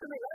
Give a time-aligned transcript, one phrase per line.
[0.00, 0.33] to me.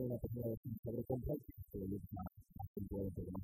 [0.00, 1.38] de la sociedad sobre compras,
[1.72, 2.26] que es más
[2.74, 3.42] puntual de más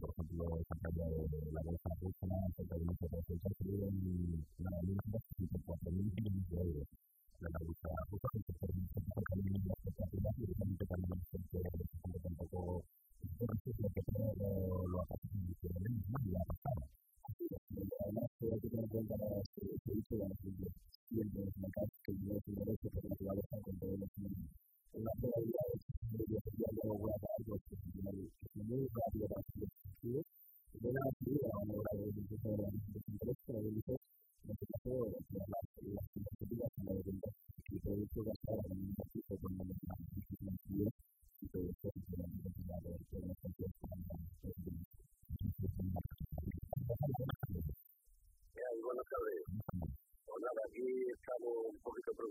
[0.00, 2.26] por ejemplo, esta caída de la bolsa rusa,
[2.56, 4.70] cerca de un 8% del PIB en la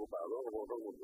[0.10, 1.00] 反正我都不知。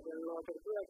[0.00, 0.80] En la apertura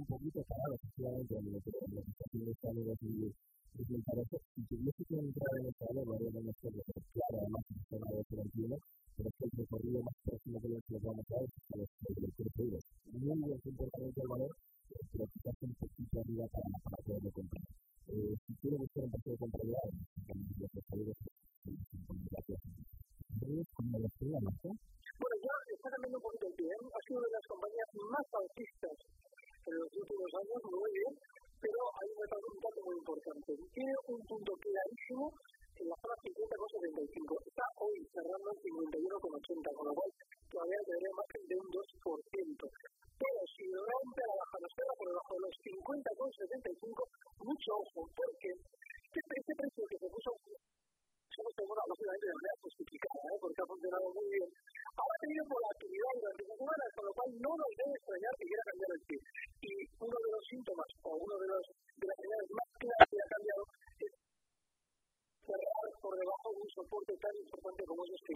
[0.00, 2.98] un poquito parado, efectivamente, en lo que está en los
[3.78, 5.74] y me parece, si tuviese que entrar en el
[6.04, 6.56] lo haría menos
[7.12, 8.78] claro, además, en el tema de 21,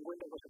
[0.04, 0.43] como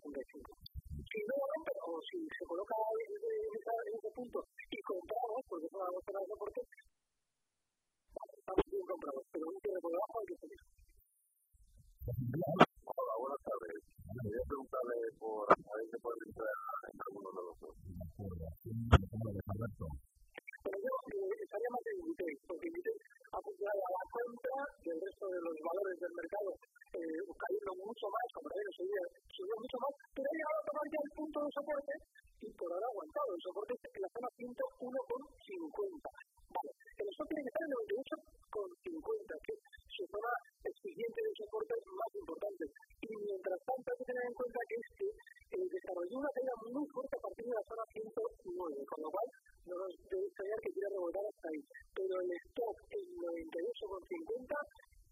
[31.54, 31.94] soporte
[32.42, 33.30] y por ahora ha aguantado.
[33.34, 36.10] El soporte es en la zona 101,50.
[36.50, 40.32] Vale, el stop tiene que estar en 98,50, que es su zona
[40.66, 42.64] exigente de soporte más importante.
[43.02, 45.06] Y mientras tanto hay que tener en cuenta que este
[45.54, 49.28] eh, desarrolló una caída muy fuerte a partir de la zona 109, con lo cual
[49.66, 51.62] no nos debe extrañar que quiera rebotar hasta ahí.
[51.94, 54.54] Pero el stop es 98,50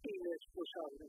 [0.03, 1.07] inexcusable.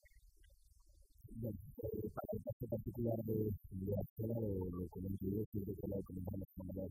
[1.33, 3.49] Para el caso particular de
[3.89, 6.85] la zona de lo que me siempre que la comentamos con la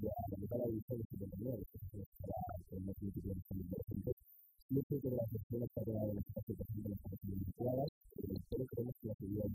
[0.00, 2.38] ya la mitad de la división de 79, que es para
[2.70, 3.42] el de los
[4.70, 7.88] Muchas de las personas que hablan de las de las vinculadas,
[8.50, 9.50] pero creemos que la seguridad es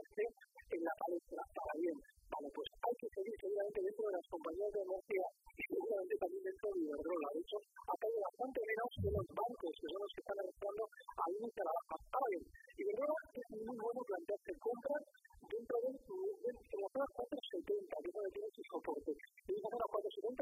[0.03, 0.25] esté
[0.75, 1.97] en la palestra para bien.
[2.33, 6.43] Vale, pues hay que seguir seguramente dentro de las compañías de energía y seguramente también
[6.43, 7.27] dentro de Iberdrola.
[7.33, 10.83] De hecho, ha caído bastante menos que los bancos, que son los que están arrastrando
[10.89, 11.95] a índice a la baja.
[12.09, 12.43] Ahora bien,
[12.73, 15.03] Iberdrola es muy bueno plantearse compras
[15.45, 19.11] dentro de, de, de la zona 470, que es donde tiene su soporte.
[19.13, 20.41] Y zona 470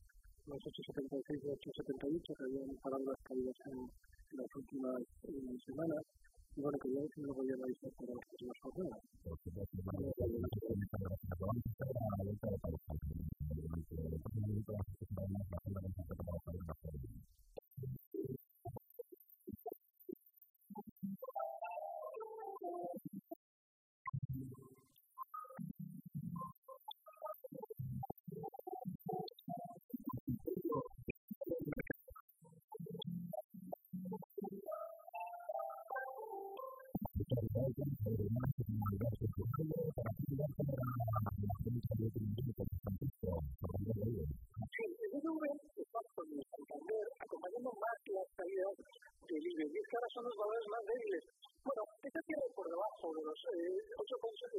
[0.81, 6.03] 8,76 y 8,78 que habían parado las caídas en, en las últimas eh, semanas.
[6.55, 8.99] Y bueno, quería ver si me lo podía analizar para las próximas jornadas.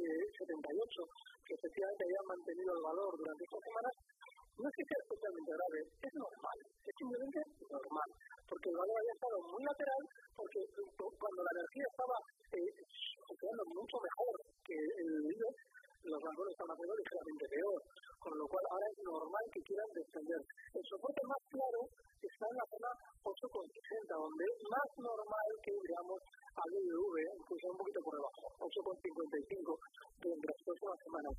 [0.03, 1.03] 8,78
[1.47, 3.93] que efectivamente habían mantenido el valor durante estas semanas.
[4.53, 7.39] No es que sea especialmente grave, es normal, es simplemente
[7.73, 8.09] normal,
[8.45, 10.03] porque el valor había estado muy lateral,
[10.37, 10.61] porque
[10.93, 12.17] cuando la energía estaba
[12.53, 12.73] eh,
[13.73, 15.57] mucho mejor que el IBEX,
[16.03, 17.79] los valores están haciendo ligeramente peor,
[18.19, 20.41] con lo cual ahora es normal que quieran descender.
[20.75, 21.81] El soporte más claro
[22.19, 22.91] está en la zona
[23.23, 26.19] 8,60, donde es más normal que digamos
[26.59, 29.79] a BBV, incluso un poquito por debajo, 8,55
[30.23, 31.33] durante las próximas semanas.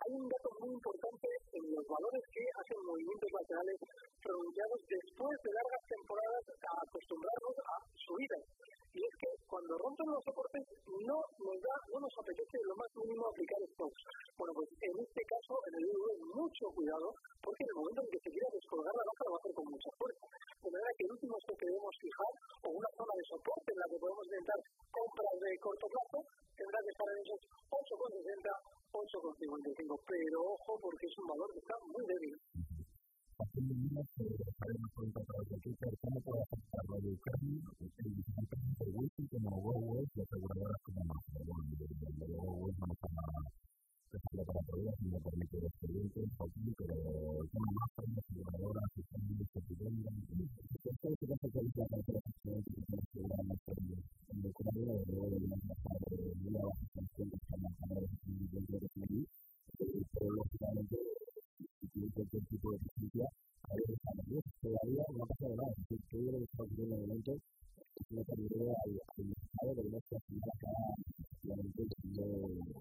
[0.00, 3.78] Hay un dato muy importante en los valores que hacen movimientos laterales
[4.20, 8.44] pronunciados después de largas temporadas a acostumbrarnos a subidas
[8.90, 12.90] y es que cuando rompen los soportes no nos da, no nos apetece lo más
[12.98, 14.02] mínimo aplicar stocks.
[14.34, 18.10] Bueno, pues en este caso, en el IBU, mucho cuidado, porque en el momento en
[18.10, 20.26] que se quiera descolgar la baja, lo va a hacer con mucha fuerza.
[20.58, 22.32] De manera que el último stock que debemos fijar,
[22.66, 24.58] o una zona de soporte en la que podemos intentar
[24.90, 26.18] compras de corto plazo,
[26.58, 28.50] tendrá que estar en esos 8,60,
[28.90, 30.02] 8,55.
[30.02, 32.34] Pero ojo, porque es un valor que está muy débil
[34.94, 35.44] con para
[36.24, 37.60] puede afectar la Ucrania,
[40.16, 41.22] y aseguradoras como más.
[41.44, 42.86] Bueno, de para para una
[63.12, 63.39] una
[64.70, 65.72] todavía no ha pasado nada.
[65.90, 69.90] Es todo lo que está ocurriendo en el momento es una pérdida al mercado de
[69.90, 70.68] nuestra ciudad acá,
[71.44, 72.79] obviamente, siendo negativa,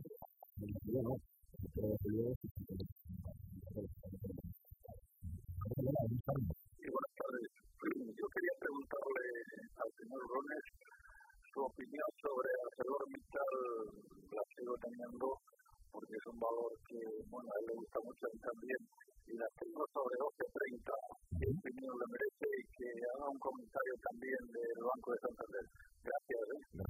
[21.89, 25.65] opinión le merece y que haga un comentario también del Banco de Santander.
[26.03, 26.39] Gracias.
[26.74, 26.86] Lo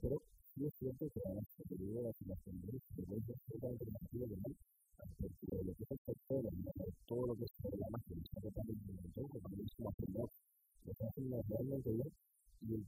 [0.00, 0.16] pero
[0.56, 1.62] es cierto que de se
[5.64, 6.50] lo que el sector, lo
[7.26, 7.34] lo
[12.62, 12.84] y el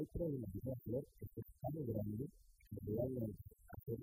[0.00, 3.36] principal problema que va a hacer es que es tan grande que realmente
[3.68, 3.98] hacer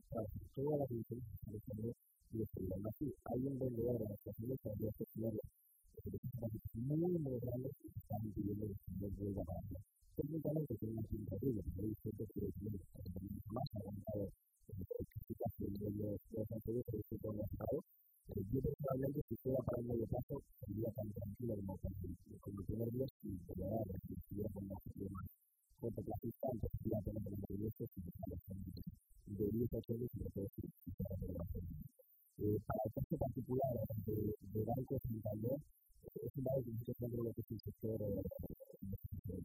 [0.56, 1.94] todas las diferencias que se
[2.34, 5.06] y es que además hay un vendedor de las estaciones que habría que
[6.75, 9.77] muy, muy grandes que están pidiendo el de la banda.
[10.16, 12.42] Técnicamente tiene una significativa, pero hay gente que
[13.50, 14.27] más avanzado
[14.68, 17.82] en la explicación de los anteriores que se pueden hacer.
[18.27, 21.56] Yo si para el medio sería tan tranquilo
[22.42, 22.63] como
[29.57, 30.47] de 10 a 8 años y de todo
[32.67, 33.73] Para el caso particular
[34.05, 35.61] de, de es un banco
[36.85, 37.97] que de lo que es el sector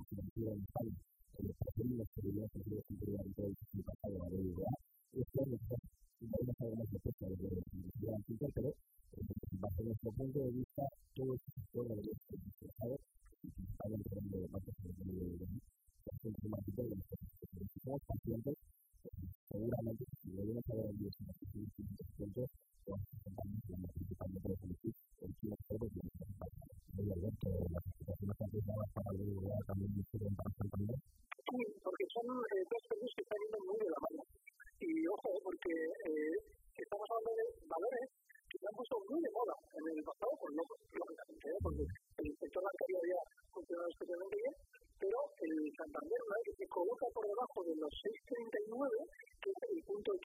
[0.08, 0.66] financiero en
[1.82, 4.70] en seguridad que se debe en todo el pasado a la BBVA.
[5.12, 5.58] Este año
[6.20, 7.36] vamos a ver más respuesta de
[8.02, 8.16] la
[8.54, 8.74] pero
[9.60, 10.82] bajo nuestro punto de vista,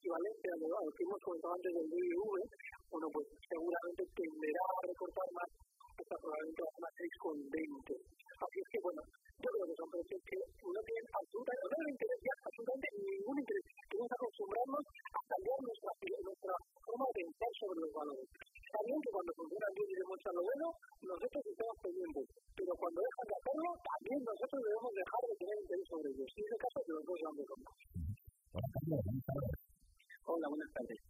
[0.08, 2.32] equivalente a lo que hemos comentado antes del BBV,
[2.88, 5.48] bueno, pues seguramente tenderá a recortar más
[6.00, 7.92] hasta probablemente la zona 6,20.
[7.92, 12.18] Así es que, bueno, yo creo que son precios que no tienen absolutamente, no tener
[12.24, 13.64] ya absolutamente ningún interés.
[13.84, 15.92] Tenemos que acostumbrarnos a cambiar nuestra,
[16.24, 16.54] nuestra
[16.88, 18.28] forma de pensar sobre los valores.
[18.32, 20.66] Está bien que cuando funcionan bien y demuestran lo bueno,
[21.04, 25.86] nosotros estamos pendientes, pero cuando dejan de hacerlo, también nosotros debemos dejar de tener interés
[25.92, 26.28] sobre ellos.
[26.32, 27.44] Y en este caso, que los dos van de
[30.30, 31.00] Hola, buenas tardes.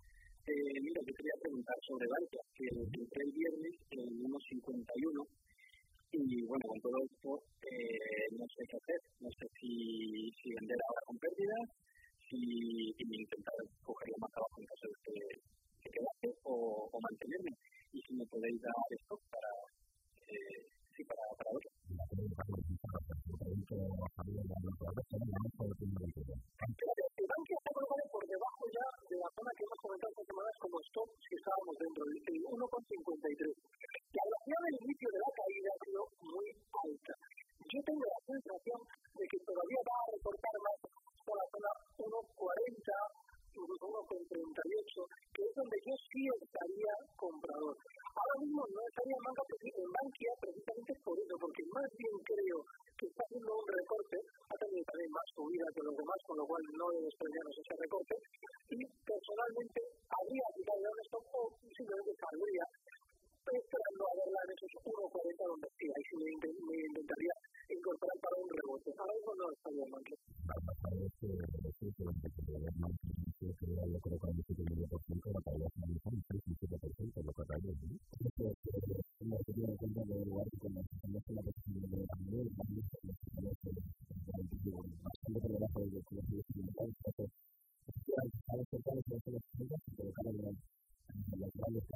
[0.47, 5.27] Eh, mira, yo quería preguntar sobre Bankia, que entré el viernes en 1.51
[6.13, 9.01] y bueno, con todo esto eh, no sé qué hacer.
[9.19, 11.69] No sé si, si vender ahora con pérdidas,
[12.31, 15.41] si, si intentar cogerlo más abajo en caso de que,
[15.83, 17.59] que quedase o, o mantenerme.
[17.93, 19.51] Y si me podéis dar esto para,
[20.31, 21.71] eh, sí, para, para otro.
[27.29, 27.71] Bankia está
[28.11, 31.77] por debajo ya de la zona que hemos comentado esta semana como stop si estábamos
[31.79, 33.68] dentro del 1,53.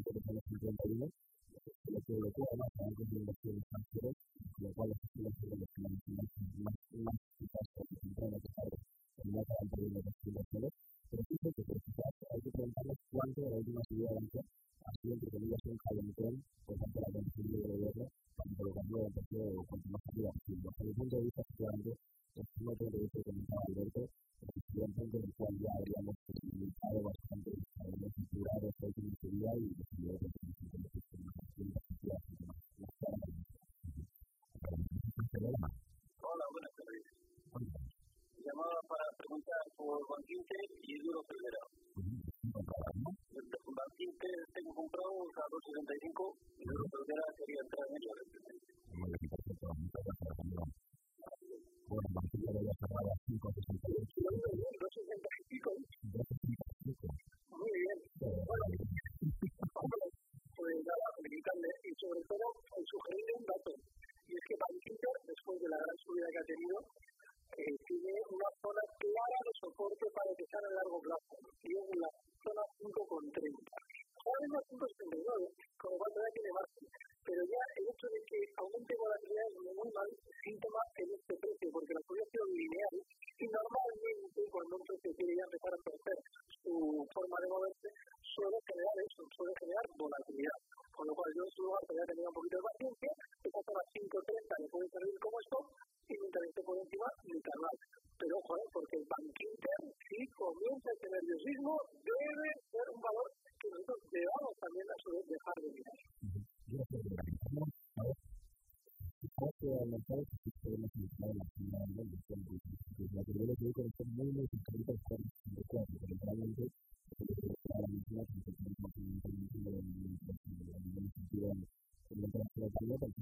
[0.04, 1.06] De los 51,
[1.86, 3.18] lo que lo que además a bancos de
[4.52, 5.11] con lo cual las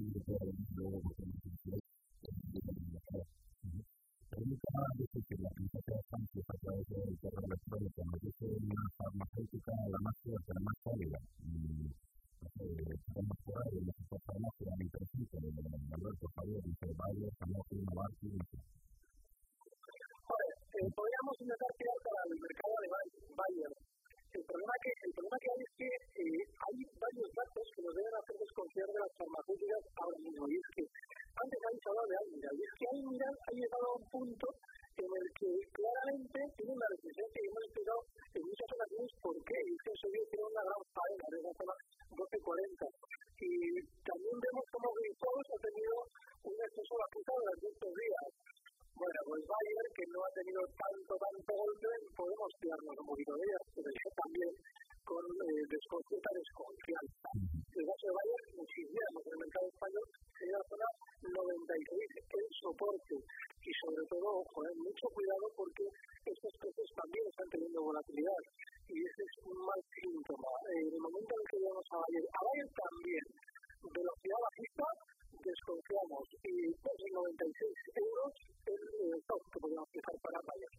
[0.05, 1.50] bir de
[61.77, 63.15] y el soporte.
[63.61, 65.85] Y sobre todo, ojo, eh, mucho cuidado porque
[66.25, 68.41] estos precios también están teniendo volatilidad.
[68.89, 70.51] Y ese es un mal síntoma.
[70.67, 73.25] Eh, en el momento en que llegamos a Bayer, a Bayer también,
[73.87, 74.87] velocidad bajista,
[75.39, 76.25] desconfiamos.
[76.43, 77.63] Y 2,96
[77.95, 78.33] euros
[78.65, 80.71] es el top que podemos fijar para Bayer.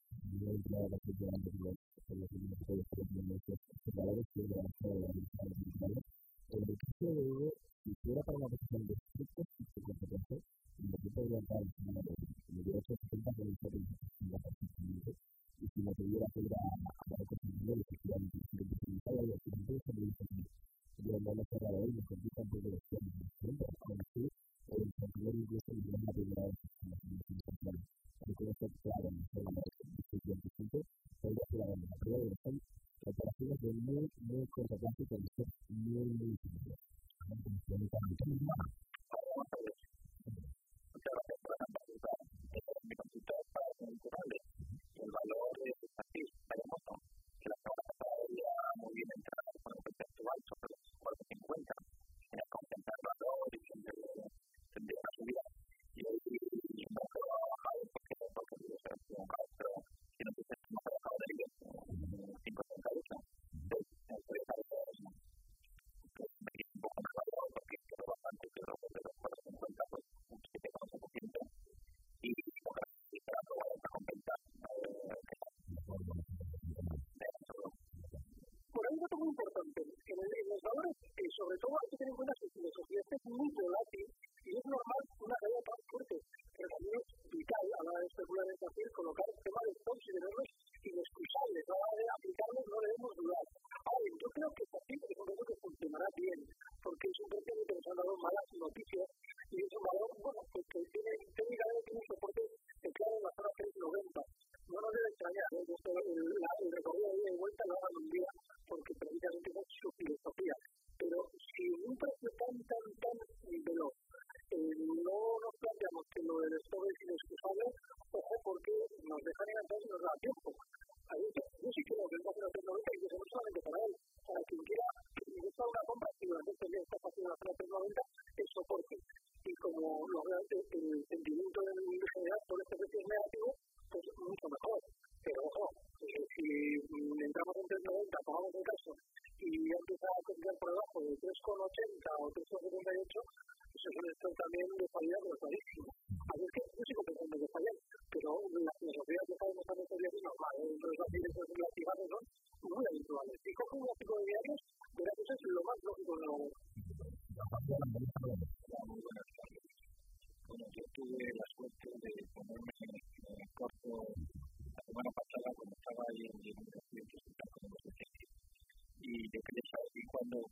[81.25, 84.07] y sobre todo hay que tener en cuenta que es muy volátil
[84.45, 85.04] y es normal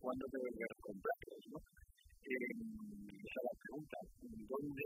[0.00, 1.16] cuándo se debería comprar,
[1.50, 1.58] ¿no?
[1.58, 2.36] Eh,
[3.24, 3.98] esa es la pregunta.
[4.22, 4.81] ¿Dónde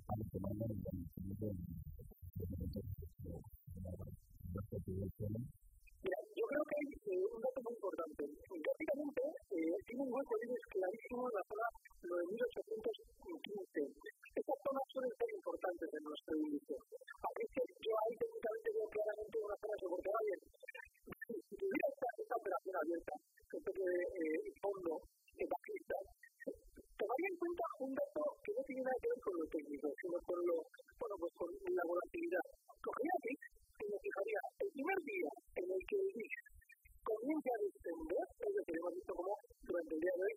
[0.00, 0.80] la de
[6.36, 8.24] yo creo que hay eh, un dato muy importante.
[8.24, 11.66] Gráficamente, eh, tiene un hueco libre clarísimo en la zona
[12.00, 13.92] 9815.
[14.40, 16.74] Estas zonas suelen ser importantes en nuestro índice.
[16.80, 20.40] Así que yo ahí técnicamente veo claramente una zona que soportará bien.
[21.28, 23.14] Si tuviera esta, esta operación abierta,
[23.50, 23.72] que este
[24.64, 24.92] fondo
[27.10, 30.16] vaya en cuenta un dato que no tiene nada que ver con lo técnico, sino
[30.22, 30.56] con, lo,
[31.00, 32.46] bueno, pues con la volatilidad.
[32.80, 33.40] Cogería VIX
[33.80, 36.32] y me fijaría el primer día en el que el VIX
[37.02, 39.32] comienza a descender, es lo que hemos visto como
[39.66, 40.34] durante el día de hoy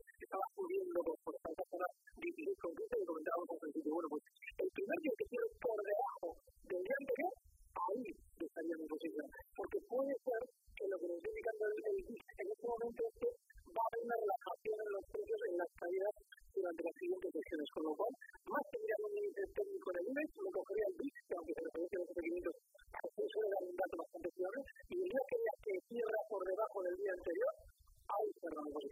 [27.14, 27.54] anterior,
[28.08, 28.90] ahí cerramos el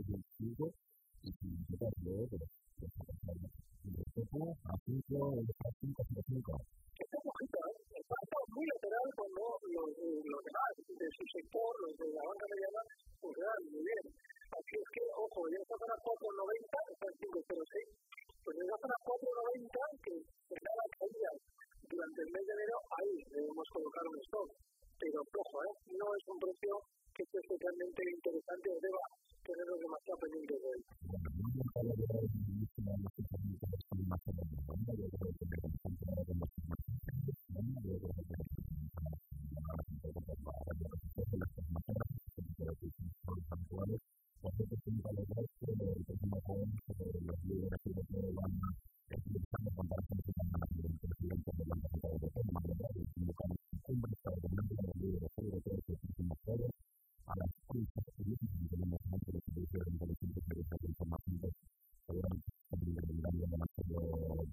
[0.00, 0.74] against evil